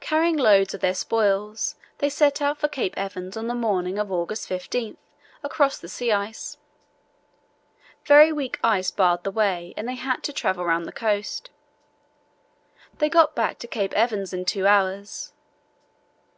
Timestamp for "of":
0.74-0.82, 3.98-4.12